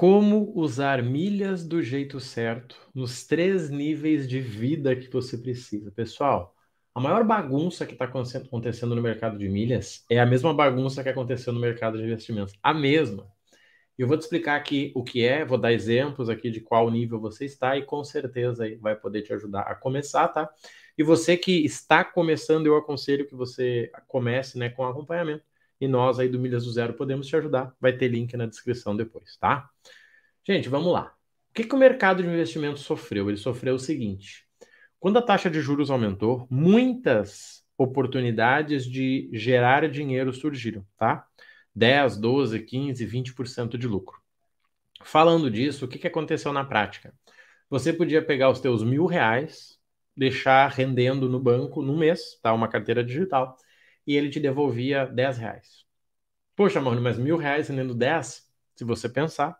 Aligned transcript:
Como 0.00 0.50
usar 0.54 1.02
milhas 1.02 1.62
do 1.62 1.82
jeito 1.82 2.18
certo 2.20 2.74
nos 2.94 3.26
três 3.26 3.68
níveis 3.68 4.26
de 4.26 4.40
vida 4.40 4.96
que 4.96 5.10
você 5.10 5.36
precisa. 5.36 5.92
Pessoal, 5.92 6.56
a 6.94 6.98
maior 6.98 7.22
bagunça 7.22 7.84
que 7.84 7.92
está 7.92 8.06
acontecendo 8.06 8.94
no 8.94 9.02
mercado 9.02 9.36
de 9.36 9.46
milhas 9.46 10.02
é 10.10 10.18
a 10.18 10.24
mesma 10.24 10.54
bagunça 10.54 11.02
que 11.02 11.10
aconteceu 11.10 11.52
no 11.52 11.60
mercado 11.60 11.98
de 11.98 12.04
investimentos. 12.04 12.54
A 12.62 12.72
mesma. 12.72 13.30
Eu 13.98 14.08
vou 14.08 14.16
te 14.16 14.22
explicar 14.22 14.56
aqui 14.56 14.90
o 14.94 15.04
que 15.04 15.22
é, 15.22 15.44
vou 15.44 15.58
dar 15.58 15.70
exemplos 15.70 16.30
aqui 16.30 16.50
de 16.50 16.62
qual 16.62 16.90
nível 16.90 17.20
você 17.20 17.44
está 17.44 17.76
e 17.76 17.84
com 17.84 18.02
certeza 18.02 18.64
vai 18.80 18.96
poder 18.96 19.20
te 19.20 19.34
ajudar 19.34 19.64
a 19.64 19.74
começar, 19.74 20.28
tá? 20.28 20.48
E 20.96 21.02
você 21.02 21.36
que 21.36 21.62
está 21.62 22.02
começando, 22.02 22.64
eu 22.64 22.74
aconselho 22.74 23.26
que 23.28 23.34
você 23.34 23.92
comece 24.08 24.58
né, 24.58 24.70
com 24.70 24.82
acompanhamento 24.82 25.44
e 25.80 25.88
nós 25.88 26.18
aí 26.18 26.28
do 26.28 26.38
Milhas 26.38 26.64
do 26.64 26.72
Zero 26.72 26.92
podemos 26.94 27.26
te 27.26 27.34
ajudar. 27.36 27.74
Vai 27.80 27.92
ter 27.92 28.08
link 28.08 28.36
na 28.36 28.46
descrição 28.46 28.96
depois, 28.96 29.36
tá? 29.38 29.68
Gente, 30.46 30.68
vamos 30.68 30.92
lá. 30.92 31.14
O 31.50 31.54
que, 31.54 31.64
que 31.64 31.74
o 31.74 31.78
mercado 31.78 32.22
de 32.22 32.28
investimento 32.28 32.78
sofreu? 32.78 33.28
Ele 33.28 33.38
sofreu 33.38 33.74
o 33.74 33.78
seguinte: 33.78 34.46
quando 34.98 35.18
a 35.18 35.22
taxa 35.22 35.50
de 35.50 35.60
juros 35.60 35.90
aumentou, 35.90 36.46
muitas 36.50 37.64
oportunidades 37.76 38.84
de 38.84 39.30
gerar 39.32 39.88
dinheiro 39.88 40.32
surgiram, 40.32 40.84
tá? 40.98 41.26
10, 41.74 42.18
12, 42.18 42.60
15, 42.60 43.06
20% 43.06 43.78
de 43.78 43.88
lucro. 43.88 44.20
Falando 45.02 45.50
disso, 45.50 45.86
o 45.86 45.88
que, 45.88 45.98
que 45.98 46.06
aconteceu 46.06 46.52
na 46.52 46.64
prática? 46.64 47.14
Você 47.70 47.92
podia 47.92 48.20
pegar 48.20 48.50
os 48.50 48.60
teus 48.60 48.82
mil 48.82 49.06
reais, 49.06 49.78
deixar 50.14 50.68
rendendo 50.68 51.28
no 51.28 51.40
banco 51.40 51.80
no 51.80 51.96
mês, 51.96 52.38
tá? 52.42 52.52
Uma 52.52 52.68
carteira 52.68 53.02
digital 53.02 53.56
e 54.06 54.16
ele 54.16 54.30
te 54.30 54.40
devolvia 54.40 55.06
10 55.06 55.38
reais. 55.38 55.84
Poxa, 56.56 56.80
mano, 56.80 57.00
mas 57.00 57.18
mil 57.18 57.36
reais 57.36 57.68
rendendo 57.68 57.94
10? 57.94 58.48
Se 58.76 58.84
você 58.84 59.08
pensar, 59.08 59.56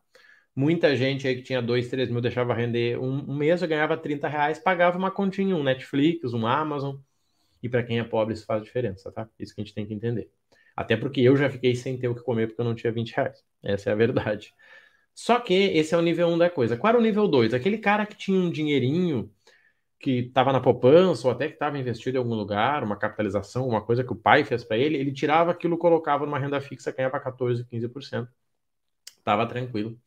muita 0.54 0.94
gente 0.96 1.26
aí 1.26 1.36
que 1.36 1.42
tinha 1.42 1.62
2, 1.62 1.88
3 1.88 2.10
mil 2.10 2.20
deixava 2.20 2.54
render 2.54 2.98
um, 2.98 3.30
um 3.30 3.36
mês, 3.36 3.62
eu 3.62 3.68
ganhava 3.68 3.96
30 3.96 4.28
reais, 4.28 4.58
pagava 4.58 4.98
uma 4.98 5.10
continha, 5.10 5.56
um 5.56 5.62
Netflix, 5.62 6.32
um 6.34 6.46
Amazon. 6.46 6.96
E 7.62 7.68
para 7.68 7.82
quem 7.82 7.98
é 7.98 8.04
pobre 8.04 8.34
isso 8.34 8.46
faz 8.46 8.62
diferença, 8.62 9.12
tá? 9.12 9.28
Isso 9.38 9.54
que 9.54 9.60
a 9.60 9.64
gente 9.64 9.74
tem 9.74 9.86
que 9.86 9.94
entender. 9.94 10.30
Até 10.76 10.96
porque 10.96 11.20
eu 11.20 11.36
já 11.36 11.50
fiquei 11.50 11.74
sem 11.74 11.98
ter 11.98 12.08
o 12.08 12.14
que 12.14 12.22
comer 12.22 12.46
porque 12.48 12.60
eu 12.60 12.64
não 12.64 12.74
tinha 12.74 12.92
20 12.92 13.12
reais. 13.14 13.44
Essa 13.62 13.90
é 13.90 13.92
a 13.92 13.96
verdade. 13.96 14.54
Só 15.14 15.38
que 15.40 15.54
esse 15.54 15.94
é 15.94 15.98
o 15.98 16.02
nível 16.02 16.28
1 16.28 16.38
da 16.38 16.48
coisa. 16.50 16.76
Qual 16.76 16.90
era 16.90 16.98
o 16.98 17.02
nível 17.02 17.28
2? 17.28 17.52
Aquele 17.52 17.78
cara 17.78 18.06
que 18.06 18.16
tinha 18.16 18.38
um 18.40 18.50
dinheirinho 18.50 19.30
que 20.00 20.20
estava 20.20 20.52
na 20.52 20.60
poupança 20.60 21.28
ou 21.28 21.32
até 21.32 21.46
que 21.46 21.54
estava 21.54 21.78
investido 21.78 22.16
em 22.16 22.20
algum 22.20 22.34
lugar, 22.34 22.82
uma 22.82 22.96
capitalização, 22.96 23.68
uma 23.68 23.84
coisa 23.84 24.02
que 24.02 24.12
o 24.12 24.16
pai 24.16 24.44
fez 24.44 24.64
para 24.64 24.78
ele, 24.78 24.96
ele 24.96 25.12
tirava 25.12 25.50
aquilo, 25.52 25.78
colocava 25.78 26.24
numa 26.26 26.38
renda 26.38 26.60
fixa, 26.60 26.90
ganhava 26.92 27.20
14, 27.20 27.64
15%. 27.66 28.28
Tava 29.24 29.46
tranquilo. 29.46 29.98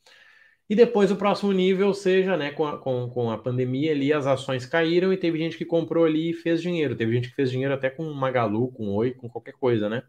E 0.70 0.76
depois 0.76 1.12
o 1.12 1.16
próximo 1.18 1.52
nível, 1.52 1.94
seja, 1.94 2.38
né, 2.38 2.52
com 2.52 2.66
a, 2.66 2.80
com, 2.80 3.10
com 3.10 3.32
a 3.32 3.38
pandemia 3.38 3.92
ali, 3.92 4.12
as 4.14 4.26
ações 4.26 4.66
caíram 4.66 5.14
e 5.14 5.18
teve 5.18 5.38
gente 5.38 5.58
que 5.58 5.66
comprou 5.66 6.06
ali 6.06 6.32
e 6.32 6.34
fez 6.34 6.62
dinheiro. 6.62 6.96
Teve 6.96 7.14
gente 7.14 7.30
que 7.30 7.36
fez 7.36 7.52
dinheiro 7.52 7.74
até 7.74 7.90
com 7.90 8.04
Magalu, 8.14 8.72
com 8.72 8.90
Oi, 8.96 9.12
com 9.14 9.30
qualquer 9.30 9.54
coisa, 9.54 9.90
né? 9.90 10.04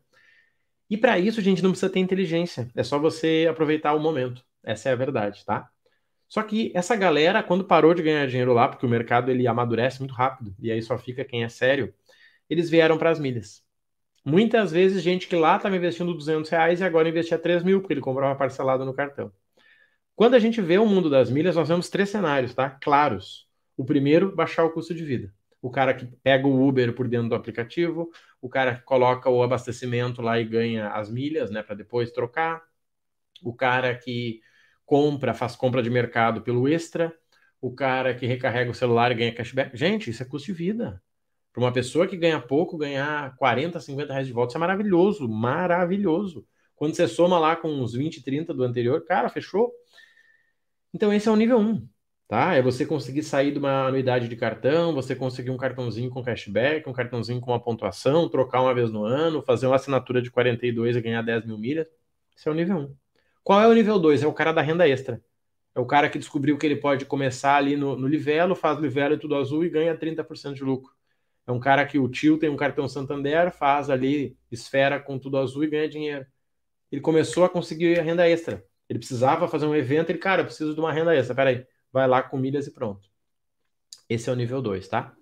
E 0.89 0.97
para 0.97 1.19
isso, 1.19 1.41
gente, 1.43 1.63
não 1.63 1.71
precisa 1.71 1.91
ter 1.93 2.01
inteligência. 2.01 2.71
É 2.77 2.83
só 2.83 2.99
você 2.99 3.47
aproveitar 3.51 3.95
o 3.95 4.01
momento. 4.01 4.45
Essa 4.63 4.91
é 4.91 4.93
a 4.93 4.97
verdade, 4.97 5.45
tá? 5.45 5.69
Só 6.29 6.43
que 6.43 6.73
essa 6.75 6.97
galera, 6.97 7.43
quando 7.43 7.65
parou 7.65 7.95
de 7.95 8.03
ganhar 8.03 8.27
dinheiro 8.27 8.53
lá, 8.53 8.69
porque 8.69 8.87
o 8.87 8.89
mercado 8.89 9.31
ele 9.31 9.47
amadurece 9.47 10.01
muito 10.01 10.15
rápido, 10.15 10.55
e 10.59 10.71
aí 10.71 10.83
só 10.83 10.99
fica 10.99 11.25
quem 11.25 11.45
é 11.45 11.49
sério, 11.49 11.95
eles 12.49 12.69
vieram 12.71 12.99
para 12.99 13.11
as 13.11 13.19
milhas. 13.19 13.63
Muitas 14.25 14.73
vezes, 14.73 15.03
gente 15.03 15.29
que 15.29 15.37
lá 15.37 15.57
estava 15.57 15.77
investindo 15.77 16.15
200 16.15 16.51
reais 16.51 16.81
e 16.81 16.85
agora 16.85 17.09
investia 17.09 17.39
3 17.39 17.63
mil, 17.63 17.81
porque 17.81 17.93
ele 17.93 18.01
comprava 18.01 18.35
parcelado 18.37 18.85
no 18.85 18.95
cartão. 18.95 19.31
Quando 20.17 20.35
a 20.35 20.39
gente 20.39 20.61
vê 20.63 20.79
o 20.79 20.87
mundo 20.87 21.11
das 21.11 21.31
milhas, 21.31 21.57
nós 21.57 21.69
vemos 21.69 21.89
três 21.89 22.09
cenários, 22.09 22.55
tá? 22.55 22.71
Claros. 22.71 23.49
O 23.77 23.85
primeiro, 23.85 24.35
baixar 24.35 24.65
o 24.65 24.71
custo 24.71 24.95
de 24.95 25.05
vida. 25.05 25.35
O 25.61 25.71
cara 25.71 25.93
que 25.95 26.07
pega 26.23 26.47
o 26.47 26.67
Uber 26.67 26.95
por 26.95 27.09
dentro 27.09 27.29
do 27.31 27.35
aplicativo, 27.35 28.11
o 28.41 28.49
cara 28.49 28.77
que 28.77 28.83
coloca 28.83 29.29
o 29.29 29.43
abastecimento 29.43 30.23
lá 30.23 30.39
e 30.39 30.45
ganha 30.45 30.91
as 30.91 31.11
milhas, 31.11 31.51
né, 31.51 31.63
para 31.63 31.75
depois 31.75 32.13
trocar. 32.13 32.63
O 33.43 33.55
cara 33.55 33.95
que 33.97 34.41
compra, 34.85 35.35
faz 35.35 35.57
compra 35.57 35.83
de 35.83 35.91
mercado 35.91 36.43
pelo 36.43 36.69
extra, 36.69 37.15
o 37.61 37.75
cara 37.75 38.15
que 38.15 38.27
recarrega 38.27 38.71
o 38.71 38.75
celular 38.75 39.11
e 39.13 39.15
ganha 39.15 39.35
cashback. 39.35 39.77
Gente, 39.77 40.11
isso 40.11 40.23
é 40.23 40.27
custo 40.27 40.47
de 40.47 40.53
vida. 40.53 41.03
Para 41.53 41.63
uma 41.63 41.73
pessoa 41.73 42.07
que 42.07 42.17
ganha 42.17 42.41
pouco, 42.41 42.77
ganhar 42.77 43.37
40, 43.37 43.79
50 43.81 44.13
reais 44.13 44.27
de 44.27 44.33
volta, 44.33 44.51
isso 44.51 44.59
é 44.59 44.61
maravilhoso, 44.61 45.29
maravilhoso. 45.29 46.47
Quando 46.75 46.95
você 46.95 47.07
soma 47.07 47.39
lá 47.39 47.57
com 47.57 47.69
uns 47.69 47.95
20, 47.95 48.23
30 48.23 48.53
do 48.53 48.65
anterior, 48.65 49.05
cara, 49.05 49.29
fechou. 49.29 49.73
Então 50.93 51.13
esse 51.13 51.29
é 51.29 51.33
o 51.33 51.37
nível 51.37 51.59
1, 51.59 51.89
tá? 52.29 52.55
É 52.55 52.61
você 52.63 52.85
conseguir 52.85 53.23
sair 53.23 53.53
de 53.53 53.59
uma 53.59 53.87
anuidade 53.87 54.29
de 54.29 54.37
cartão, 54.37 54.93
você 54.93 55.15
conseguir 55.15 55.51
um 55.51 55.57
cartãozinho 55.57 56.11
com 56.11 56.23
cashback, 56.23 56.89
um 56.89 56.93
cartãozinho 56.93 57.41
com 57.41 57.53
uma 57.53 57.63
pontuação, 57.63 58.29
trocar 58.29 58.61
uma 58.61 58.75
vez 58.75 58.91
no 58.91 59.05
ano, 59.05 59.43
fazer 59.43 59.67
uma 59.67 59.77
assinatura 59.77 60.21
de 60.21 60.31
42 60.31 60.97
e 60.97 61.01
ganhar 61.01 61.23
10 61.23 61.47
mil 61.47 61.59
milhas. 61.59 61.87
Esse 62.37 62.49
é 62.49 62.53
o 62.53 62.55
nível 62.55 62.79
1. 62.79 63.04
Qual 63.45 63.61
é 63.61 63.69
o 63.69 63.75
nível 63.75 63.99
2? 63.99 64.23
É 64.23 64.27
o 64.27 64.33
cara 64.33 64.53
da 64.53 64.63
renda 64.63 64.89
extra. 64.89 65.23
É 65.75 65.81
o 65.81 65.85
cara 65.85 66.09
que 66.09 66.19
descobriu 66.19 66.57
que 66.57 66.65
ele 66.65 66.77
pode 66.77 67.05
começar 67.05 67.57
ali 67.57 67.77
no, 67.77 67.95
no 67.95 68.09
livelo, 68.09 68.55
faz 68.55 68.79
livelo 68.79 69.15
e 69.15 69.19
tudo 69.19 69.37
azul 69.37 69.65
e 69.65 69.69
ganha 69.69 69.95
30% 69.95 70.55
de 70.55 70.65
lucro. 70.65 70.93
É 71.47 71.53
um 71.53 71.61
cara 71.61 71.85
que 71.85 71.99
o 71.99 72.09
tio 72.09 72.39
tem 72.39 72.49
um 72.49 72.57
cartão 72.57 72.89
Santander, 72.89 73.53
faz 73.53 73.91
ali 73.91 74.35
esfera 74.51 74.99
com 74.99 75.19
tudo 75.19 75.37
azul 75.37 75.63
e 75.63 75.69
ganha 75.69 75.89
dinheiro. 75.89 76.27
Ele 76.91 77.03
começou 77.03 77.45
a 77.45 77.49
conseguir 77.49 77.99
a 78.01 78.03
renda 78.03 78.27
extra. 78.27 78.65
Ele 78.89 78.99
precisava 78.99 79.47
fazer 79.47 79.67
um 79.67 79.75
evento, 79.75 80.11
ele, 80.11 80.19
cara, 80.19 80.41
eu 80.41 80.47
preciso 80.47 80.75
de 80.75 80.81
uma 80.81 80.93
renda 80.93 81.15
extra. 81.15 81.35
Peraí, 81.35 81.67
vai 81.93 82.09
lá 82.09 82.23
com 82.23 82.39
milhas 82.39 82.67
e 82.67 82.71
pronto. 82.73 83.07
Esse 84.09 84.31
é 84.31 84.33
o 84.33 84.37
nível 84.37 84.63
2, 84.63 84.89
tá? 84.89 85.15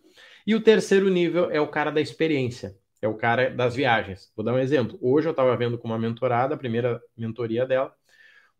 E 0.46 0.54
o 0.54 0.60
terceiro 0.60 1.08
nível 1.08 1.50
é 1.50 1.60
o 1.60 1.68
cara 1.68 1.90
da 1.90 2.00
experiência, 2.00 2.76
é 3.00 3.08
o 3.08 3.14
cara 3.14 3.50
das 3.50 3.74
viagens. 3.74 4.32
Vou 4.36 4.44
dar 4.44 4.52
um 4.52 4.58
exemplo. 4.58 4.98
Hoje 5.00 5.28
eu 5.28 5.32
estava 5.32 5.56
vendo 5.56 5.78
com 5.78 5.88
uma 5.88 5.98
mentorada, 5.98 6.54
a 6.54 6.58
primeira 6.58 7.00
mentoria 7.16 7.64
dela, 7.66 7.94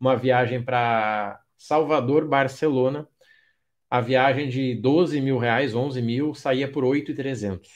uma 0.03 0.17
viagem 0.17 0.61
para 0.61 1.41
Salvador, 1.57 2.27
Barcelona. 2.27 3.07
A 3.89 4.01
viagem 4.01 4.49
de 4.49 4.75
12 4.75 5.21
mil 5.21 5.37
reais, 5.37 5.73
11 5.73 6.01
mil, 6.01 6.35
saía 6.35 6.69
por 6.69 6.83
8,300. 6.83 7.69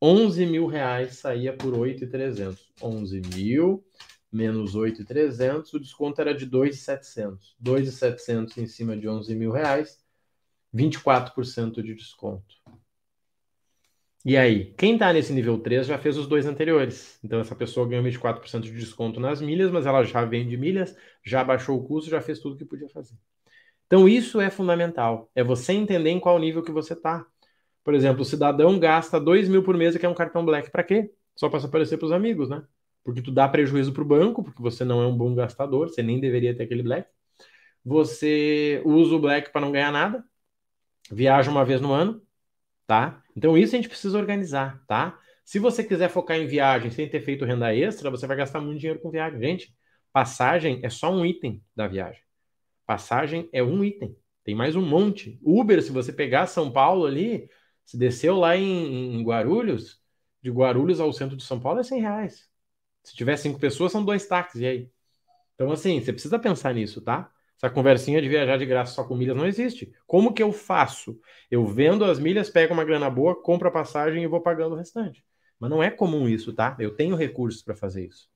11 0.00 0.46
mil 0.46 0.66
reais 0.66 1.18
saía 1.18 1.54
por 1.54 1.74
8,300. 1.74 2.72
11 2.80 3.20
mil 3.34 3.84
menos 4.32 4.74
8,300, 4.74 5.72
o 5.74 5.78
desconto 5.78 6.20
era 6.20 6.34
de 6.34 6.46
2,700. 6.46 7.54
2,700 7.60 8.56
em 8.56 8.66
cima 8.66 8.96
de 8.96 9.06
11 9.06 9.34
mil 9.34 9.50
reais, 9.50 10.02
24% 10.74 11.82
de 11.82 11.94
desconto. 11.94 12.56
E 14.28 14.36
aí, 14.36 14.74
quem 14.76 14.94
está 14.94 15.12
nesse 15.12 15.32
nível 15.32 15.56
3 15.56 15.86
já 15.86 15.96
fez 15.98 16.18
os 16.18 16.26
dois 16.26 16.46
anteriores. 16.46 17.16
Então, 17.22 17.38
essa 17.38 17.54
pessoa 17.54 17.86
ganhou 17.86 18.02
24% 18.02 18.62
de 18.62 18.72
desconto 18.72 19.20
nas 19.20 19.40
milhas, 19.40 19.70
mas 19.70 19.86
ela 19.86 20.02
já 20.02 20.24
vende 20.24 20.56
milhas, 20.56 20.96
já 21.24 21.44
baixou 21.44 21.78
o 21.78 21.84
custo, 21.86 22.10
já 22.10 22.20
fez 22.20 22.40
tudo 22.40 22.56
que 22.56 22.64
podia 22.64 22.88
fazer. 22.88 23.14
Então, 23.86 24.08
isso 24.08 24.40
é 24.40 24.50
fundamental. 24.50 25.30
É 25.32 25.44
você 25.44 25.74
entender 25.74 26.10
em 26.10 26.18
qual 26.18 26.40
nível 26.40 26.60
que 26.60 26.72
você 26.72 26.94
está. 26.94 27.24
Por 27.84 27.94
exemplo, 27.94 28.22
o 28.22 28.24
cidadão 28.24 28.80
gasta 28.80 29.20
2 29.20 29.48
mil 29.48 29.62
por 29.62 29.76
mês 29.76 29.94
e 29.94 29.98
quer 30.00 30.08
um 30.08 30.14
cartão 30.14 30.44
black. 30.44 30.72
Para 30.72 30.82
quê? 30.82 31.08
Só 31.36 31.48
para 31.48 31.60
se 31.60 31.66
aparecer 31.66 31.96
para 31.96 32.06
os 32.06 32.12
amigos, 32.12 32.48
né? 32.48 32.64
Porque 33.04 33.22
tu 33.22 33.30
dá 33.30 33.48
prejuízo 33.48 33.92
para 33.92 34.02
o 34.02 34.06
banco, 34.06 34.42
porque 34.42 34.60
você 34.60 34.84
não 34.84 35.00
é 35.00 35.06
um 35.06 35.16
bom 35.16 35.36
gastador, 35.36 35.88
você 35.88 36.02
nem 36.02 36.18
deveria 36.18 36.52
ter 36.52 36.64
aquele 36.64 36.82
black. 36.82 37.08
Você 37.84 38.82
usa 38.84 39.14
o 39.14 39.20
black 39.20 39.52
para 39.52 39.60
não 39.60 39.70
ganhar 39.70 39.92
nada. 39.92 40.24
Viaja 41.12 41.48
uma 41.48 41.64
vez 41.64 41.80
no 41.80 41.92
ano, 41.92 42.25
tá? 42.86 43.22
Então 43.36 43.56
isso 43.56 43.74
a 43.74 43.78
gente 43.78 43.88
precisa 43.88 44.18
organizar, 44.18 44.82
tá? 44.86 45.18
Se 45.44 45.58
você 45.58 45.84
quiser 45.84 46.08
focar 46.08 46.36
em 46.36 46.46
viagem 46.46 46.90
sem 46.90 47.08
ter 47.08 47.20
feito 47.20 47.44
renda 47.44 47.74
extra, 47.74 48.10
você 48.10 48.26
vai 48.26 48.36
gastar 48.36 48.60
muito 48.60 48.80
dinheiro 48.80 49.00
com 49.00 49.10
viagem. 49.10 49.40
Gente, 49.40 49.76
passagem 50.12 50.80
é 50.82 50.90
só 50.90 51.10
um 51.12 51.24
item 51.24 51.62
da 51.74 51.86
viagem. 51.86 52.20
Passagem 52.86 53.48
é 53.52 53.62
um 53.62 53.84
item. 53.84 54.16
Tem 54.44 54.54
mais 54.54 54.76
um 54.76 54.82
monte. 54.82 55.38
Uber, 55.42 55.82
se 55.82 55.92
você 55.92 56.12
pegar 56.12 56.46
São 56.46 56.70
Paulo 56.70 57.06
ali, 57.06 57.48
se 57.84 57.96
desceu 57.96 58.36
lá 58.36 58.56
em, 58.56 59.16
em 59.16 59.22
Guarulhos, 59.24 60.00
de 60.42 60.50
Guarulhos 60.50 61.00
ao 61.00 61.12
centro 61.12 61.36
de 61.36 61.44
São 61.44 61.60
Paulo 61.60 61.80
é 61.80 61.82
100 61.82 62.00
reais. 62.00 62.48
Se 63.02 63.14
tiver 63.14 63.36
cinco 63.36 63.58
pessoas, 63.58 63.92
são 63.92 64.04
dois 64.04 64.26
táxis, 64.26 64.60
e 64.60 64.66
aí? 64.66 64.90
Então, 65.54 65.70
assim, 65.70 66.00
você 66.00 66.12
precisa 66.12 66.38
pensar 66.38 66.74
nisso, 66.74 67.00
tá? 67.00 67.30
Essa 67.56 67.70
conversinha 67.70 68.20
de 68.20 68.28
viajar 68.28 68.58
de 68.58 68.66
graça 68.66 68.92
só 68.92 69.04
com 69.04 69.16
milhas 69.16 69.36
não 69.36 69.46
existe. 69.46 69.90
Como 70.06 70.34
que 70.34 70.42
eu 70.42 70.52
faço? 70.52 71.18
Eu 71.50 71.66
vendo 71.66 72.04
as 72.04 72.18
milhas, 72.18 72.50
pego 72.50 72.74
uma 72.74 72.84
grana 72.84 73.08
boa, 73.08 73.40
compro 73.40 73.68
a 73.68 73.70
passagem 73.70 74.22
e 74.22 74.26
vou 74.26 74.42
pagando 74.42 74.74
o 74.74 74.78
restante. 74.78 75.24
Mas 75.58 75.70
não 75.70 75.82
é 75.82 75.90
comum 75.90 76.28
isso, 76.28 76.52
tá? 76.52 76.76
Eu 76.78 76.94
tenho 76.94 77.16
recursos 77.16 77.62
para 77.62 77.74
fazer 77.74 78.06
isso. 78.06 78.28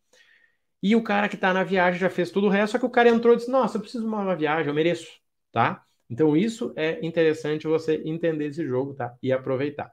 E 0.82 0.96
o 0.96 1.02
cara 1.02 1.28
que 1.28 1.34
está 1.34 1.52
na 1.52 1.62
viagem 1.62 2.00
já 2.00 2.08
fez 2.08 2.30
tudo 2.30 2.46
o 2.46 2.50
resto, 2.50 2.72
só 2.72 2.78
que 2.78 2.86
o 2.86 2.90
cara 2.90 3.10
entrou 3.10 3.34
e 3.34 3.36
disse: 3.36 3.50
Nossa, 3.50 3.76
eu 3.76 3.82
preciso 3.82 4.04
de 4.04 4.08
uma 4.08 4.34
viagem, 4.34 4.68
eu 4.68 4.74
mereço, 4.74 5.10
tá? 5.52 5.84
Então 6.08 6.34
isso 6.36 6.72
é 6.74 7.04
interessante 7.04 7.66
você 7.66 8.02
entender 8.04 8.46
esse 8.46 8.66
jogo, 8.66 8.94
tá? 8.94 9.14
E 9.22 9.32
aproveitar. 9.32 9.92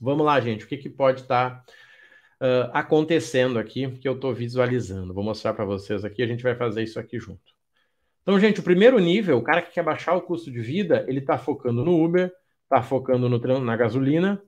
Vamos 0.00 0.24
lá, 0.24 0.40
gente. 0.40 0.64
O 0.64 0.68
que, 0.68 0.78
que 0.78 0.88
pode 0.88 1.20
estar 1.20 1.62
tá, 1.62 1.72
uh, 2.40 2.70
acontecendo 2.72 3.58
aqui 3.58 3.90
que 3.98 4.08
eu 4.08 4.14
estou 4.14 4.34
visualizando? 4.34 5.12
Vou 5.12 5.22
mostrar 5.22 5.52
para 5.52 5.64
vocês 5.66 6.04
aqui. 6.04 6.22
A 6.22 6.26
gente 6.26 6.42
vai 6.42 6.54
fazer 6.54 6.82
isso 6.82 6.98
aqui 6.98 7.18
junto. 7.18 7.59
Então, 8.30 8.38
gente, 8.38 8.60
o 8.60 8.62
primeiro 8.62 8.96
nível, 9.00 9.38
o 9.38 9.42
cara 9.42 9.60
que 9.60 9.72
quer 9.72 9.82
baixar 9.82 10.14
o 10.14 10.22
custo 10.22 10.52
de 10.52 10.60
vida, 10.60 11.04
ele 11.08 11.18
está 11.18 11.36
focando 11.36 11.84
no 11.84 12.00
Uber, 12.00 12.32
está 12.62 12.80
focando 12.80 13.28
no, 13.28 13.58
na 13.58 13.76
gasolina, 13.76 14.40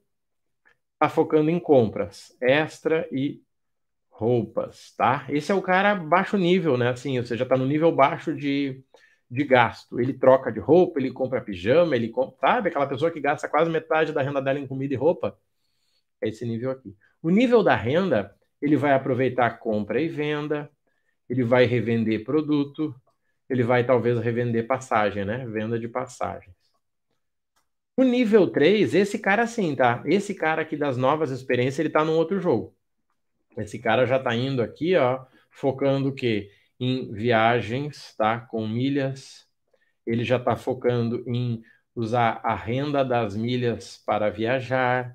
está 0.93 1.09
focando 1.09 1.51
em 1.51 1.59
compras 1.59 2.33
extra 2.41 3.09
e 3.11 3.43
roupas, 4.09 4.95
tá? 4.97 5.27
Esse 5.29 5.51
é 5.51 5.55
o 5.57 5.61
cara 5.61 5.97
baixo 5.97 6.37
nível, 6.39 6.79
né? 6.79 6.91
Assim, 6.91 7.19
ou 7.19 7.25
seja, 7.25 7.43
está 7.43 7.57
no 7.57 7.67
nível 7.67 7.91
baixo 7.91 8.33
de, 8.33 8.85
de 9.29 9.43
gasto. 9.43 9.99
Ele 9.99 10.13
troca 10.13 10.53
de 10.53 10.61
roupa, 10.61 11.01
ele 11.01 11.11
compra 11.11 11.41
pijama, 11.41 11.97
ele 11.97 12.09
compra, 12.09 12.39
sabe? 12.39 12.69
Aquela 12.69 12.87
pessoa 12.87 13.11
que 13.11 13.21
gasta 13.21 13.49
quase 13.49 13.69
metade 13.69 14.13
da 14.13 14.23
renda 14.23 14.41
dela 14.41 14.61
em 14.61 14.67
comida 14.69 14.95
e 14.95 14.97
roupa. 14.97 15.37
É 16.23 16.29
esse 16.29 16.47
nível 16.47 16.71
aqui. 16.71 16.95
O 17.21 17.31
nível 17.31 17.65
da 17.65 17.75
renda, 17.75 18.33
ele 18.61 18.77
vai 18.77 18.93
aproveitar 18.93 19.59
compra 19.59 20.01
e 20.01 20.07
venda, 20.09 20.71
ele 21.29 21.43
vai 21.43 21.65
revender 21.65 22.23
produto, 22.23 22.95
ele 23.53 23.63
vai 23.63 23.85
talvez 23.85 24.19
revender 24.19 24.67
passagem, 24.67 25.27
né? 25.27 25.47
Venda 25.47 25.79
de 25.79 25.87
passagens. 25.87 26.57
O 27.95 28.03
nível 28.03 28.51
3, 28.51 28.95
esse 28.95 29.19
cara 29.19 29.47
sim, 29.47 29.77
tá? 29.77 30.03
Esse 30.07 30.35
cara 30.35 30.63
aqui 30.63 30.75
das 30.75 30.97
novas 30.97 31.31
experiências, 31.31 31.79
ele 31.79 31.91
tá 31.91 32.03
num 32.03 32.17
outro 32.17 32.41
jogo. 32.41 32.75
Esse 33.59 33.79
cara 33.79 34.07
já 34.07 34.19
tá 34.19 34.35
indo 34.35 34.63
aqui, 34.63 34.97
ó, 34.97 35.27
focando 35.51 36.09
o 36.09 36.15
quê? 36.15 36.51
Em 36.81 37.13
viagens, 37.13 38.15
tá? 38.17 38.41
Com 38.41 38.67
milhas. 38.67 39.47
Ele 40.07 40.25
já 40.25 40.39
tá 40.39 40.57
focando 40.57 41.23
em 41.29 41.63
usar 41.95 42.41
a 42.43 42.55
renda 42.55 43.05
das 43.05 43.37
milhas 43.37 43.99
para 44.07 44.31
viajar. 44.31 45.15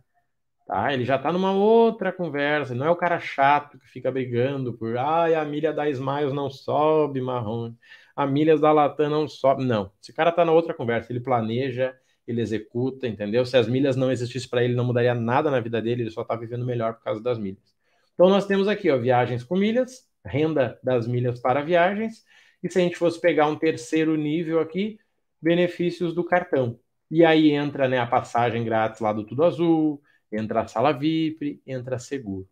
Tá? 0.68 0.94
Ele 0.94 1.06
já 1.06 1.16
está 1.16 1.32
numa 1.32 1.54
outra 1.54 2.12
conversa, 2.12 2.76
não 2.76 2.86
é 2.86 2.90
o 2.92 2.96
cara 2.96 3.20
chato 3.22 3.80
que 3.80 3.88
fica 3.88 4.12
brigando 4.12 4.74
por 4.74 4.98
ai, 4.98 5.34
a 5.34 5.46
milha 5.46 5.72
da 5.72 5.90
Smiles 5.90 6.34
não 6.34 6.50
sobe, 6.50 7.22
marrom, 7.22 7.74
a 8.14 8.28
milha 8.28 8.58
da 8.58 8.74
Latam 8.74 9.10
não 9.10 9.28
sobe. 9.30 9.64
Não, 9.64 9.90
esse 10.04 10.12
cara 10.12 10.30
está 10.30 10.44
na 10.44 10.52
outra 10.52 10.74
conversa, 10.74 11.14
ele 11.14 11.22
planeja, 11.22 11.96
ele 12.28 12.42
executa, 12.42 13.08
entendeu? 13.08 13.46
Se 13.46 13.56
as 13.56 13.66
milhas 13.66 13.96
não 13.96 14.12
existissem 14.12 14.50
para 14.50 14.62
ele, 14.62 14.76
não 14.76 14.84
mudaria 14.84 15.16
nada 15.16 15.50
na 15.50 15.62
vida 15.62 15.82
dele, 15.82 16.04
ele 16.04 16.12
só 16.12 16.22
está 16.22 16.36
vivendo 16.36 16.66
melhor 16.66 16.96
por 16.96 17.04
causa 17.04 17.24
das 17.24 17.40
milhas. 17.40 17.74
Então 18.14 18.30
nós 18.30 18.46
temos 18.46 18.68
aqui, 18.68 18.92
ó, 18.92 18.98
viagens 18.98 19.46
com 19.46 19.56
milhas, 19.56 20.06
renda 20.26 20.78
das 20.84 21.08
milhas 21.08 21.40
para 21.40 21.62
viagens, 21.62 22.26
e 22.62 22.70
se 22.70 22.78
a 22.78 22.82
gente 22.82 22.98
fosse 22.98 23.22
pegar 23.22 23.48
um 23.48 23.56
terceiro 23.56 24.18
nível 24.18 24.60
aqui, 24.60 25.00
benefícios 25.42 26.14
do 26.14 26.26
cartão. 26.26 26.78
E 27.10 27.24
aí 27.24 27.52
entra 27.52 27.88
né, 27.88 28.00
a 28.00 28.08
passagem 28.08 28.66
grátis 28.66 29.00
lá 29.00 29.14
do 29.14 29.24
Tudo 29.24 29.46
Azul, 29.46 30.02
entra 30.32 30.62
a 30.62 30.68
sala 30.68 30.92
VIP, 30.92 31.62
entra 31.66 32.00
seguro. 32.00 32.48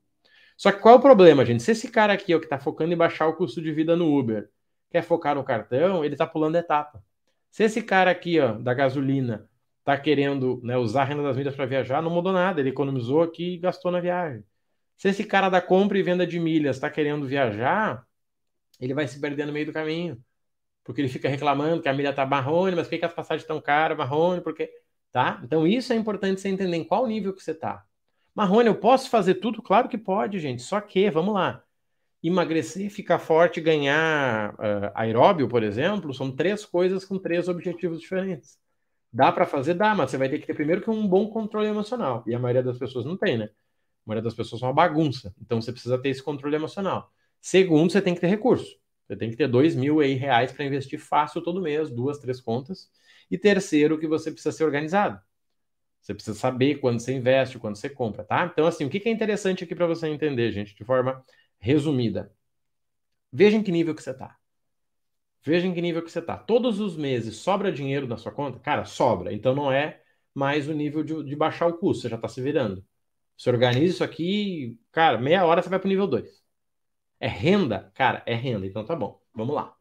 Só 0.57 0.72
que 0.72 0.80
qual 0.80 0.95
é 0.95 0.98
o 0.98 1.01
problema, 1.01 1.45
gente? 1.45 1.63
Se 1.63 1.72
esse 1.72 1.89
cara 1.89 2.13
aqui, 2.13 2.33
ó, 2.33 2.39
que 2.39 2.45
está 2.45 2.60
focando 2.60 2.94
em 2.94 2.98
baixar 2.98 3.27
o 3.27 3.36
custo 3.36 3.62
de 3.62 3.72
vida 3.72 3.95
no 3.95 4.18
Uber, 4.18 4.50
quer 4.89 5.01
focar 5.04 5.36
no 5.36 5.44
cartão, 5.44 6.04
ele 6.06 6.16
está 6.16 6.25
pulando 6.25 6.56
etapa. 6.56 7.04
Se 7.51 7.63
esse 7.63 7.81
cara 7.81 8.12
aqui, 8.12 8.39
ó, 8.39 8.54
da 8.54 8.74
gasolina, 8.74 9.50
está 9.80 9.98
querendo 9.98 10.60
né, 10.63 10.77
usar 10.77 11.04
a 11.04 11.06
renda 11.06 11.24
das 11.24 11.38
milhas 11.38 11.56
para 11.56 11.66
viajar, 11.66 12.01
não 12.01 12.10
mudou 12.10 12.33
nada. 12.33 12.60
Ele 12.60 12.69
economizou 12.69 13.22
aqui 13.22 13.54
e 13.56 13.57
gastou 13.57 13.92
na 13.92 14.00
viagem. 14.00 14.44
Se 14.98 15.10
esse 15.10 15.24
cara 15.25 15.50
da 15.50 15.62
compra 15.62 15.98
e 15.98 16.04
venda 16.04 16.25
de 16.25 16.39
milhas 16.39 16.77
está 16.77 16.89
querendo 16.89 17.27
viajar, 17.27 18.06
ele 18.80 18.94
vai 18.94 19.07
se 19.07 19.19
perder 19.19 19.45
no 19.45 19.54
meio 19.54 19.66
do 19.66 19.74
caminho. 19.74 20.22
Porque 20.83 21.01
ele 21.01 21.10
fica 21.10 21.30
reclamando 21.30 21.81
que 21.81 21.89
a 21.89 21.94
milha 21.94 22.10
está 22.10 22.25
marrone, 22.25 22.75
mas 22.75 22.88
por 22.88 22.92
que, 22.92 23.00
que 23.00 23.06
as 23.06 23.13
passagens 23.13 23.44
estão 23.44 23.60
caras, 23.62 23.98
marrone, 23.98 24.42
porque 24.42 24.72
tá? 25.15 25.39
Então 25.45 25.65
isso 25.65 25.94
é 25.94 25.95
importante 25.95 26.41
você 26.41 26.50
entender 26.50 26.75
em 26.75 26.83
qual 26.83 27.07
nível 27.07 27.33
que 27.33 27.41
você 27.41 27.51
está. 27.51 27.85
Marrone, 28.35 28.67
eu 28.67 28.75
posso 28.75 29.09
fazer 29.09 29.35
tudo? 29.35 29.62
Claro 29.62 29.88
que 29.88 29.97
pode, 29.97 30.39
gente. 30.39 30.62
Só 30.62 30.81
que, 30.81 31.09
vamos 31.09 31.33
lá. 31.33 31.63
Emagrecer, 32.21 32.89
ficar 32.89 33.17
forte, 33.17 33.62
ganhar 33.62 34.53
uh, 34.56 34.91
aeróbio, 34.94 35.47
por 35.47 35.63
exemplo, 35.63 36.13
são 36.13 36.29
três 36.29 36.65
coisas 36.65 37.06
com 37.06 37.17
três 37.17 37.47
objetivos 37.47 38.01
diferentes. 38.01 38.57
Dá 39.09 39.31
para 39.31 39.45
fazer? 39.45 39.75
Dá, 39.75 39.95
mas 39.95 40.12
você 40.12 40.17
vai 40.17 40.27
ter 40.27 40.38
que 40.38 40.47
ter 40.47 40.53
primeiro 40.53 40.81
que 40.81 40.89
um 40.89 41.07
bom 41.07 41.29
controle 41.29 41.69
emocional. 41.69 42.21
E 42.27 42.35
a 42.35 42.39
maioria 42.39 42.62
das 42.62 42.77
pessoas 42.77 43.06
não 43.06 43.15
tem, 43.15 43.38
né? 43.38 43.45
A 43.45 43.50
maioria 44.06 44.23
das 44.23 44.33
pessoas 44.33 44.59
são 44.59 44.67
uma 44.67 44.75
bagunça. 44.75 45.33
Então 45.41 45.62
você 45.62 45.71
precisa 45.71 45.97
ter 45.97 46.09
esse 46.09 46.21
controle 46.21 46.57
emocional. 46.57 47.09
Segundo, 47.39 47.89
você 47.89 48.01
tem 48.01 48.13
que 48.13 48.19
ter 48.19 48.27
recurso. 48.27 48.75
Você 49.07 49.15
tem 49.15 49.29
que 49.29 49.38
ter 49.38 49.47
dois 49.47 49.75
mil 49.77 50.01
aí, 50.01 50.15
reais 50.15 50.51
para 50.51 50.65
investir 50.65 51.00
fácil 51.00 51.41
todo 51.41 51.62
mês, 51.62 51.89
duas, 51.89 52.17
três 52.19 52.41
contas. 52.41 52.89
E 53.30 53.38
terceiro, 53.38 53.98
que 54.00 54.07
você 54.07 54.31
precisa 54.31 54.51
ser 54.51 54.63
organizado. 54.63 55.19
Você 56.01 56.13
precisa 56.13 56.38
saber 56.38 56.75
quando 56.75 57.00
você 57.00 57.13
investe, 57.13 57.57
quando 57.57 57.75
você 57.75 57.89
compra, 57.89 58.24
tá? 58.24 58.45
Então, 58.45 58.68
assim, 58.68 58.86
o 58.86 58.89
que 58.89 59.01
é 59.10 59.12
interessante 59.12 59.63
aqui 59.63 59.74
para 59.75 59.88
você 59.88 60.07
entender, 60.07 60.51
gente, 60.51 60.75
de 60.75 60.83
forma 60.83 61.24
resumida. 61.60 62.31
Veja 63.31 63.57
em 63.57 63.63
que 63.63 63.72
nível 63.72 63.95
que 63.95 64.04
você 64.04 64.12
está. 64.12 64.38
Veja 65.44 65.68
em 65.68 65.74
que 65.74 65.81
nível 65.81 66.04
que 66.04 66.12
você 66.12 66.19
está. 66.19 66.38
Todos 66.38 66.80
os 66.80 66.95
meses 66.98 67.38
sobra 67.38 67.72
dinheiro 67.72 68.07
na 68.07 68.18
sua 68.18 68.31
conta? 68.31 68.60
Cara, 68.60 68.86
sobra. 68.86 69.33
Então 69.33 69.56
não 69.56 69.72
é 69.72 70.01
mais 70.33 70.68
o 70.68 70.74
nível 70.74 71.04
de, 71.04 71.24
de 71.24 71.36
baixar 71.36 71.68
o 71.68 71.77
custo, 71.77 72.04
você 72.04 72.10
já 72.10 72.16
está 72.18 72.27
se 72.27 72.42
virando. 72.42 72.86
Você 73.38 73.50
organiza 73.50 73.94
isso 73.95 74.04
aqui, 74.04 74.80
cara, 74.92 75.18
meia 75.18 75.45
hora 75.45 75.62
você 75.62 75.69
vai 75.69 75.80
para 75.80 75.88
o 75.88 75.89
nível 75.89 76.07
2. 76.07 76.44
É 77.19 77.27
renda? 77.27 77.92
Cara, 77.95 78.24
é 78.25 78.36
renda. 78.36 78.66
Então 78.68 78.86
tá 78.86 78.95
bom. 78.95 79.22
Vamos 79.33 79.56
lá 79.56 79.75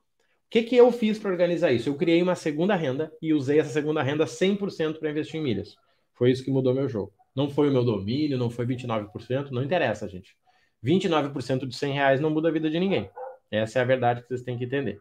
que, 0.51 0.63
que 0.63 0.77
eu 0.77 0.91
fiz 0.93 1.19
para 1.19 1.31
organizar 1.31 1.73
isso? 1.73 1.89
Eu 1.89 1.97
criei 1.97 2.23
uma 2.23 2.35
segunda 2.35 2.77
renda 2.77 3.13
e 3.21 3.33
usei 3.33 3.59
essa 3.59 3.71
segunda 3.71 4.03
renda 4.03 4.25
100% 4.25 4.99
para 4.99 5.11
investir 5.11 5.41
em 5.41 5.43
milhas. 5.43 5.77
Foi 6.15 6.31
isso 6.31 6.45
que 6.45 6.51
mudou 6.51 6.75
meu 6.75 6.89
jogo. 6.89 7.13
Não 7.35 7.51
foi 7.51 7.69
o 7.69 7.73
meu 7.73 7.85
domínio, 7.85 8.39
não 8.39 8.49
foi 8.49 8.65
29%, 8.67 9.51
não 9.51 9.63
interessa, 9.63 10.09
gente. 10.09 10.37
29% 10.85 11.67
de 11.67 11.75
100 11.75 11.93
reais 11.93 12.21
não 12.21 12.31
muda 12.31 12.49
a 12.49 12.53
vida 12.53 12.71
de 12.71 12.79
ninguém. 12.79 13.11
Essa 13.51 13.79
é 13.79 13.83
a 13.83 13.85
verdade 13.85 14.23
que 14.23 14.29
vocês 14.29 14.43
têm 14.43 14.57
que 14.57 14.65
entender. 14.65 15.01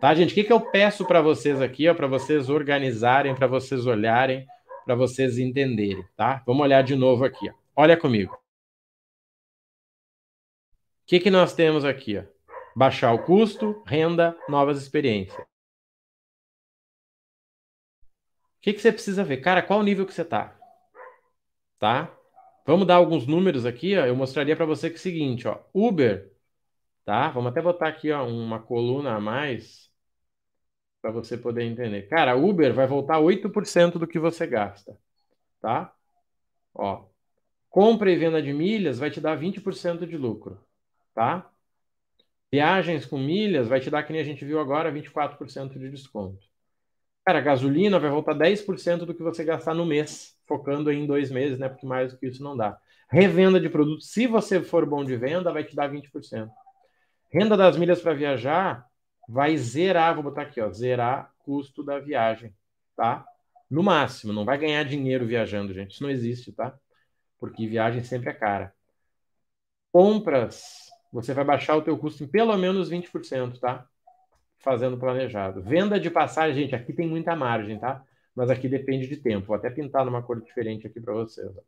Tá, 0.00 0.14
gente? 0.14 0.30
O 0.30 0.34
que, 0.34 0.44
que 0.44 0.52
eu 0.52 0.60
peço 0.60 1.04
para 1.04 1.20
vocês 1.20 1.60
aqui, 1.60 1.92
para 1.92 2.06
vocês 2.06 2.48
organizarem, 2.48 3.34
para 3.34 3.46
vocês 3.46 3.84
olharem, 3.84 4.46
para 4.86 4.94
vocês 4.94 5.38
entenderem, 5.38 6.04
tá? 6.16 6.42
Vamos 6.46 6.62
olhar 6.62 6.82
de 6.82 6.94
novo 6.94 7.24
aqui. 7.24 7.50
Ó. 7.50 7.52
Olha 7.76 7.96
comigo. 7.96 8.34
O 8.34 8.38
que, 11.06 11.20
que 11.20 11.30
nós 11.30 11.52
temos 11.52 11.84
aqui? 11.84 12.18
Ó? 12.18 12.37
Baixar 12.74 13.12
o 13.12 13.24
custo, 13.24 13.82
renda, 13.86 14.36
novas 14.48 14.80
experiências. 14.80 15.46
O 18.58 18.60
que, 18.60 18.72
que 18.72 18.80
você 18.80 18.92
precisa 18.92 19.24
ver? 19.24 19.38
Cara, 19.38 19.62
qual 19.62 19.80
o 19.80 19.82
nível 19.82 20.04
que 20.06 20.12
você 20.12 20.22
está? 20.22 20.56
Tá? 21.78 22.12
Vamos 22.66 22.86
dar 22.86 22.96
alguns 22.96 23.26
números 23.26 23.64
aqui, 23.64 23.96
ó. 23.96 24.04
Eu 24.04 24.16
mostraria 24.16 24.56
para 24.56 24.66
você 24.66 24.90
que 24.90 24.96
é 24.96 24.98
o 24.98 25.02
seguinte, 25.02 25.48
ó. 25.48 25.60
Uber, 25.72 26.30
tá? 27.04 27.30
Vamos 27.30 27.50
até 27.50 27.62
botar 27.62 27.88
aqui, 27.88 28.12
ó, 28.12 28.26
uma 28.26 28.60
coluna 28.60 29.14
a 29.14 29.20
mais 29.20 29.88
para 31.00 31.10
você 31.10 31.38
poder 31.38 31.64
entender. 31.64 32.08
Cara, 32.08 32.36
Uber 32.36 32.74
vai 32.74 32.86
voltar 32.86 33.18
8% 33.20 33.98
do 33.98 34.06
que 34.06 34.18
você 34.18 34.46
gasta, 34.46 34.98
tá? 35.60 35.94
Ó. 36.74 37.06
Compra 37.70 38.10
e 38.10 38.16
venda 38.16 38.42
de 38.42 38.52
milhas 38.52 38.98
vai 38.98 39.10
te 39.10 39.20
dar 39.20 39.36
20% 39.36 40.06
de 40.06 40.16
lucro, 40.16 40.60
tá? 41.14 41.50
Viagens 42.50 43.04
com 43.04 43.18
milhas 43.18 43.68
vai 43.68 43.80
te 43.80 43.90
dar, 43.90 44.02
que 44.02 44.12
nem 44.12 44.22
a 44.22 44.24
gente 44.24 44.44
viu 44.44 44.58
agora, 44.58 44.90
24% 44.90 45.78
de 45.78 45.90
desconto. 45.90 46.46
Cara, 47.24 47.40
gasolina 47.42 47.98
vai 47.98 48.10
voltar 48.10 48.32
10% 48.32 49.04
do 49.04 49.14
que 49.14 49.22
você 49.22 49.44
gastar 49.44 49.74
no 49.74 49.84
mês, 49.84 50.34
focando 50.46 50.90
em 50.90 51.06
dois 51.06 51.30
meses, 51.30 51.58
né? 51.58 51.68
Porque 51.68 51.86
mais 51.86 52.12
do 52.12 52.18
que 52.18 52.26
isso 52.26 52.42
não 52.42 52.56
dá. 52.56 52.78
Revenda 53.10 53.60
de 53.60 53.68
produtos, 53.68 54.10
se 54.10 54.26
você 54.26 54.62
for 54.62 54.86
bom 54.86 55.04
de 55.04 55.16
venda, 55.16 55.52
vai 55.52 55.62
te 55.64 55.76
dar 55.76 55.88
20%. 55.88 56.50
Renda 57.30 57.56
das 57.56 57.76
milhas 57.76 58.00
para 58.00 58.14
viajar 58.14 58.86
vai 59.28 59.56
zerar, 59.58 60.14
vou 60.14 60.24
botar 60.24 60.42
aqui, 60.42 60.60
ó, 60.60 60.70
zerar 60.70 61.30
custo 61.40 61.82
da 61.82 61.98
viagem, 61.98 62.54
tá? 62.96 63.26
No 63.70 63.82
máximo, 63.82 64.32
não 64.32 64.44
vai 64.44 64.56
ganhar 64.56 64.82
dinheiro 64.84 65.26
viajando, 65.26 65.74
gente. 65.74 65.92
Isso 65.92 66.02
não 66.02 66.10
existe, 66.10 66.52
tá? 66.52 66.74
Porque 67.38 67.66
viagem 67.66 68.02
sempre 68.02 68.30
é 68.30 68.32
cara. 68.32 68.72
Compras 69.92 70.87
você 71.12 71.32
vai 71.32 71.44
baixar 71.44 71.76
o 71.76 71.82
teu 71.82 71.96
custo 71.96 72.24
em 72.24 72.26
pelo 72.26 72.56
menos 72.56 72.90
20%, 72.90 73.58
tá? 73.58 73.86
Fazendo 74.58 74.98
planejado. 74.98 75.62
Venda 75.62 75.98
de 75.98 76.10
passagem, 76.10 76.62
gente, 76.62 76.74
aqui 76.74 76.92
tem 76.92 77.08
muita 77.08 77.34
margem, 77.34 77.78
tá? 77.78 78.04
Mas 78.34 78.50
aqui 78.50 78.68
depende 78.68 79.08
de 79.08 79.16
tempo. 79.16 79.46
Vou 79.46 79.56
até 79.56 79.70
pintar 79.70 80.04
numa 80.04 80.22
cor 80.22 80.40
diferente 80.40 80.86
aqui 80.86 81.00
para 81.00 81.14
vocês. 81.14 81.48
Ó. 81.56 81.60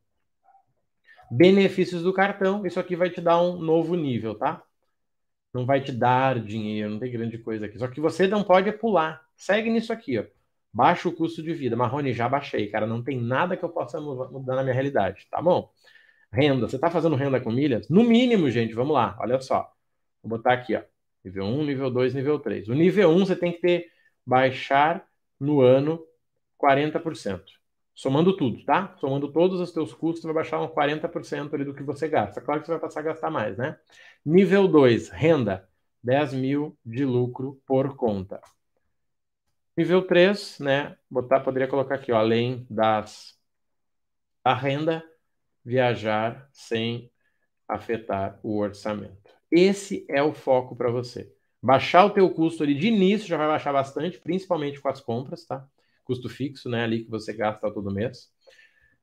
Benefícios 1.30 2.02
do 2.02 2.12
cartão, 2.12 2.66
isso 2.66 2.78
aqui 2.80 2.96
vai 2.96 3.10
te 3.10 3.20
dar 3.20 3.40
um 3.40 3.56
novo 3.56 3.94
nível, 3.94 4.34
tá? 4.34 4.62
Não 5.52 5.64
vai 5.66 5.80
te 5.80 5.92
dar 5.92 6.38
dinheiro, 6.38 6.90
não 6.90 6.98
tem 6.98 7.10
grande 7.10 7.38
coisa 7.38 7.66
aqui. 7.66 7.78
Só 7.78 7.88
que 7.88 8.00
você 8.00 8.26
não 8.26 8.44
pode 8.44 8.70
pular. 8.72 9.22
Segue 9.36 9.70
nisso 9.70 9.92
aqui, 9.92 10.18
ó. 10.18 10.24
Baixa 10.72 11.08
o 11.08 11.12
custo 11.12 11.42
de 11.42 11.52
vida. 11.52 11.76
Marrone, 11.76 12.12
já 12.12 12.28
baixei, 12.28 12.68
cara. 12.68 12.86
Não 12.86 13.02
tem 13.02 13.20
nada 13.20 13.56
que 13.56 13.64
eu 13.64 13.68
possa 13.68 14.00
mudar 14.00 14.56
na 14.56 14.62
minha 14.62 14.74
realidade, 14.74 15.26
tá 15.30 15.42
bom? 15.42 15.72
Renda. 16.32 16.68
Você 16.68 16.76
está 16.76 16.90
fazendo 16.90 17.16
renda 17.16 17.40
com 17.40 17.50
milhas? 17.50 17.88
No 17.88 18.04
mínimo, 18.04 18.50
gente, 18.50 18.74
vamos 18.74 18.94
lá, 18.94 19.16
olha 19.20 19.40
só. 19.40 19.72
Vou 20.22 20.38
botar 20.38 20.52
aqui, 20.52 20.76
ó. 20.76 20.82
Nível 21.24 21.44
1, 21.44 21.64
nível 21.64 21.90
2, 21.90 22.14
nível 22.14 22.38
3. 22.38 22.68
O 22.68 22.74
nível 22.74 23.10
1 23.10 23.26
você 23.26 23.36
tem 23.36 23.52
que 23.52 23.60
ter 23.60 23.86
baixar 24.24 25.06
no 25.38 25.60
ano 25.60 26.04
40%. 26.58 27.42
Somando 27.94 28.36
tudo, 28.36 28.64
tá? 28.64 28.94
Somando 28.98 29.30
todos 29.30 29.60
os 29.60 29.72
teus 29.72 29.92
custos, 29.92 30.24
vai 30.24 30.32
baixar 30.32 30.60
uns 30.60 30.70
40% 30.70 31.52
ali 31.54 31.64
do 31.64 31.74
que 31.74 31.82
você 31.82 32.08
gasta. 32.08 32.40
Claro 32.40 32.60
que 32.60 32.66
você 32.66 32.72
vai 32.72 32.80
passar 32.80 33.00
a 33.00 33.02
gastar 33.02 33.30
mais, 33.30 33.58
né? 33.58 33.78
Nível 34.24 34.68
2, 34.68 35.10
renda. 35.10 35.68
10 36.02 36.32
mil 36.32 36.78
de 36.84 37.04
lucro 37.04 37.60
por 37.66 37.94
conta. 37.94 38.40
Nível 39.76 40.02
3, 40.06 40.58
né? 40.60 40.96
Botar, 41.10 41.40
poderia 41.40 41.68
colocar 41.68 41.96
aqui, 41.96 42.12
ó, 42.12 42.16
além 42.16 42.66
das 42.70 43.38
a 44.42 44.54
renda, 44.54 45.04
viajar 45.64 46.48
sem 46.52 47.10
afetar 47.68 48.38
o 48.42 48.58
orçamento. 48.58 49.30
Esse 49.50 50.04
é 50.08 50.22
o 50.22 50.32
foco 50.32 50.76
para 50.76 50.90
você. 50.90 51.32
Baixar 51.62 52.06
o 52.06 52.10
teu 52.10 52.30
custo 52.30 52.62
ali 52.62 52.74
de 52.74 52.88
início 52.88 53.28
já 53.28 53.36
vai 53.36 53.46
baixar 53.46 53.72
bastante, 53.72 54.18
principalmente 54.18 54.80
com 54.80 54.88
as 54.88 55.00
compras, 55.00 55.44
tá? 55.44 55.66
Custo 56.04 56.28
fixo, 56.28 56.68
né? 56.68 56.84
Ali 56.84 57.04
que 57.04 57.10
você 57.10 57.32
gasta 57.32 57.70
todo 57.70 57.92
mês. 57.92 58.30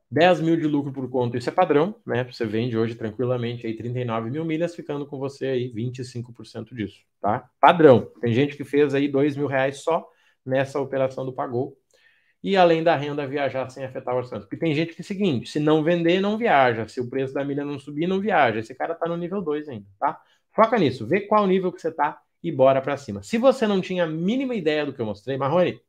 10 0.10 0.42
mil 0.42 0.56
de 0.56 0.66
lucro 0.66 0.92
por 0.94 1.10
conta, 1.10 1.38
isso 1.38 1.50
é 1.50 1.52
padrão, 1.52 1.96
né? 2.06 2.24
Você 2.24 2.46
vende 2.46 2.78
hoje 2.78 2.96
tranquilamente 2.96 3.68
aí 3.68 3.76
39 3.76 4.32
mil 4.32 4.46
milhas, 4.46 4.74
ficando 4.74 5.06
com 5.06 5.20
você 5.20 5.48
aí 5.48 5.74
25% 5.74 6.74
disso, 6.74 7.02
tá? 7.20 7.50
Padrão. 7.60 8.10
Tem 8.22 8.34
gente 8.34 8.56
que 8.56 8.64
fez 8.64 8.96
aí 8.96 9.10
2 9.10 9.36
mil 9.36 9.48
reais 9.48 9.84
só 9.84 10.08
nessa 10.46 10.80
operação 10.80 11.26
do 11.26 11.34
Pagou. 11.34 11.78
E 12.44 12.56
além 12.56 12.84
da 12.84 12.96
renda, 12.96 13.25
viajar 13.27 13.70
sem 13.70 13.84
afetar 13.84 14.13
o 14.13 14.17
orçamento. 14.17 14.44
Porque 14.44 14.58
tem 14.58 14.74
gente 14.74 14.94
que 14.94 15.01
é 15.01 15.03
o 15.03 15.06
seguinte: 15.06 15.50
se 15.50 15.60
não 15.60 15.84
vender, 15.84 16.20
não 16.22 16.38
viaja. 16.38 16.88
Se 16.88 17.01
o 17.01 17.10
preço 17.10 17.34
da 17.34 17.44
milha 17.44 17.65
não 17.65 17.79
subir, 17.79 18.08
não 18.08 18.20
viaja. 18.20 18.60
Esse 18.60 18.75
cara 18.75 18.94
tá 18.96 19.08
no 19.08 19.17
nível 19.17 19.41
2 19.41 19.67
ainda, 19.70 19.88
tá? 20.00 20.22
Foca 20.56 20.77
nisso, 20.77 21.06
vê 21.06 21.22
qual 21.22 21.46
nível 21.46 21.72
que 21.72 21.82
você 21.82 21.91
tá 21.91 22.20
e 22.41 22.51
bora 22.51 22.82
para 22.82 22.98
cima. 22.98 23.22
Se 23.24 23.38
você 23.38 23.67
não 23.67 23.82
tinha 23.82 24.06
a 24.06 24.08
mínima 24.08 24.56
ideia 24.56 24.86
do 24.86 24.94
que 24.94 25.01
eu 25.01 25.06
mostrei, 25.06 25.38
Marrone, 25.38 25.79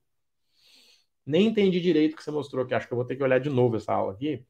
nem 1.24 1.46
entendi 1.46 1.80
direito 1.80 2.14
o 2.14 2.16
que 2.16 2.24
você 2.24 2.30
mostrou 2.30 2.64
aqui. 2.64 2.74
Acho 2.74 2.86
que 2.86 2.92
eu 2.92 2.96
vou 2.96 3.06
ter 3.06 3.16
que 3.16 3.22
olhar 3.22 3.38
de 3.38 3.50
novo 3.50 3.76
essa 3.76 3.92
aula 3.92 4.12
aqui. 4.12 4.44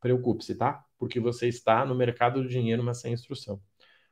Preocupe-se, 0.00 0.54
tá? 0.54 0.84
Porque 0.98 1.20
você 1.20 1.48
está 1.48 1.84
no 1.84 1.94
mercado 1.94 2.42
do 2.42 2.48
dinheiro, 2.48 2.82
mas 2.82 3.00
sem 3.00 3.12
instrução. 3.12 3.60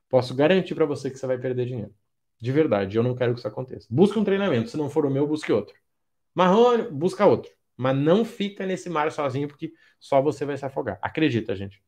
Posso 0.08 0.34
garantir 0.34 0.74
para 0.74 0.84
você 0.84 1.10
que 1.10 1.18
você 1.18 1.26
vai 1.26 1.38
perder 1.38 1.66
dinheiro. 1.66 1.94
De 2.40 2.52
verdade, 2.52 2.96
eu 2.96 3.02
não 3.02 3.14
quero 3.14 3.32
que 3.32 3.38
isso 3.38 3.48
aconteça. 3.48 3.86
Busque 3.90 4.18
um 4.18 4.24
treinamento. 4.24 4.70
Se 4.70 4.76
não 4.76 4.90
for 4.90 5.06
o 5.06 5.10
meu, 5.10 5.26
busque 5.26 5.52
outro. 5.52 5.74
Marrone, 6.38 6.84
busca 6.90 7.26
outro. 7.26 7.50
Mas 7.76 7.96
não 7.96 8.24
fica 8.24 8.66
nesse 8.66 8.88
mar 8.88 9.12
sozinho, 9.12 9.48
porque 9.48 9.72
só 10.00 10.20
você 10.22 10.44
vai 10.44 10.56
se 10.56 10.64
afogar. 10.64 10.98
Acredita, 11.02 11.54
gente. 11.54 11.82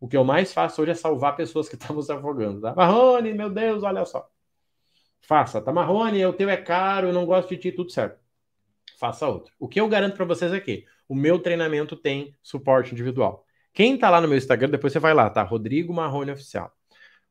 O 0.00 0.08
que 0.08 0.16
eu 0.16 0.24
mais 0.24 0.52
faço 0.52 0.82
hoje 0.82 0.92
é 0.92 0.94
salvar 0.94 1.36
pessoas 1.36 1.68
que 1.68 1.74
estão 1.80 2.00
se 2.00 2.12
afogando, 2.12 2.60
tá? 2.60 2.74
Marrone, 2.74 3.32
meu 3.32 3.50
Deus, 3.50 3.82
olha 3.82 4.04
só. 4.04 4.28
Faça, 5.20 5.60
tá? 5.60 5.72
Marrone, 5.72 6.24
o 6.24 6.32
teu 6.32 6.48
é 6.48 6.56
caro, 6.56 7.08
eu 7.08 7.12
não 7.12 7.26
gosto 7.26 7.48
de 7.50 7.56
ti, 7.56 7.72
tudo 7.72 7.90
certo 7.90 8.26
faça 8.96 9.28
outro. 9.28 9.52
O 9.58 9.68
que 9.68 9.80
eu 9.80 9.88
garanto 9.88 10.16
para 10.16 10.24
vocês 10.24 10.52
é 10.52 10.60
que 10.60 10.84
o 11.08 11.14
meu 11.14 11.38
treinamento 11.38 11.94
tem 11.94 12.34
suporte 12.42 12.92
individual. 12.92 13.44
Quem 13.72 13.96
tá 13.96 14.10
lá 14.10 14.20
no 14.20 14.28
meu 14.28 14.38
Instagram, 14.38 14.70
depois 14.70 14.92
você 14.92 14.98
vai 14.98 15.14
lá, 15.14 15.28
tá? 15.30 15.42
Rodrigo 15.42 15.92
Marrone 15.92 16.32
Oficial. 16.32 16.72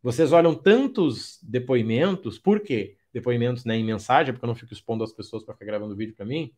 Vocês 0.01 0.31
olham 0.31 0.53
tantos 0.53 1.39
depoimentos, 1.41 2.37
por 2.37 2.59
quê? 2.59 2.95
Depoimentos 3.15 3.63
né, 3.63 3.77
em 3.77 3.83
mensagem, 3.83 4.33
porque 4.33 4.43
eu 4.43 4.47
não 4.47 4.55
fico 4.55 4.73
expondo 4.73 5.01
as 5.01 5.13
pessoas 5.13 5.41
para 5.41 5.53
ficar 5.53 5.65
gravando 5.65 5.95
vídeo 5.95 6.13
para 6.13 6.25
mim. 6.25 6.51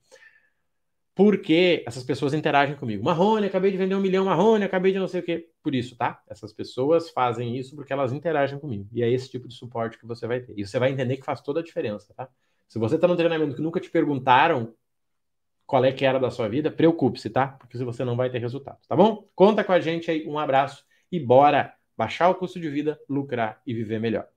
Porque 1.13 1.83
essas 1.85 2.03
pessoas 2.03 2.33
interagem 2.33 2.75
comigo. 2.75 3.03
Marrone, 3.03 3.45
acabei 3.45 3.69
de 3.69 3.77
vender 3.77 3.93
um 3.93 3.99
milhão, 3.99 4.25
Marrone, 4.25 4.63
acabei 4.63 4.91
de 4.91 4.97
não 4.97 5.07
sei 5.07 5.21
o 5.21 5.23
quê. 5.23 5.49
Por 5.61 5.75
isso, 5.75 5.95
tá? 5.95 6.19
Essas 6.27 6.51
pessoas 6.51 7.11
fazem 7.11 7.55
isso 7.55 7.75
porque 7.75 7.93
elas 7.93 8.11
interagem 8.11 8.57
comigo. 8.57 8.89
E 8.91 9.03
é 9.03 9.11
esse 9.11 9.29
tipo 9.29 9.47
de 9.47 9.53
suporte 9.53 9.99
que 9.99 10.05
você 10.07 10.25
vai 10.25 10.39
ter. 10.39 10.57
E 10.57 10.65
você 10.65 10.79
vai 10.79 10.91
entender 10.91 11.17
que 11.17 11.23
faz 11.23 11.41
toda 11.41 11.59
a 11.59 11.63
diferença, 11.63 12.11
tá? 12.15 12.27
Se 12.67 12.79
você 12.79 12.95
está 12.95 13.07
num 13.07 13.15
treinamento 13.15 13.55
que 13.55 13.61
nunca 13.61 13.79
te 13.79 13.89
perguntaram 13.91 14.73
qual 15.63 15.85
é 15.85 15.91
que 15.91 16.05
era 16.05 16.19
da 16.19 16.31
sua 16.31 16.49
vida, 16.49 16.71
preocupe-se, 16.71 17.29
tá? 17.29 17.49
Porque 17.49 17.77
você 17.77 18.03
não 18.03 18.15
vai 18.15 18.31
ter 18.31 18.39
resultado, 18.39 18.79
tá 18.87 18.95
bom? 18.95 19.29
Conta 19.35 19.63
com 19.63 19.73
a 19.73 19.79
gente 19.79 20.09
aí, 20.09 20.27
um 20.27 20.39
abraço 20.39 20.83
e 21.11 21.19
bora 21.19 21.73
baixar 21.95 22.29
o 22.29 22.35
custo 22.35 22.59
de 22.59 22.69
vida, 22.69 22.99
lucrar 23.07 23.61
e 23.65 23.73
viver 23.75 23.99
melhor. 23.99 24.27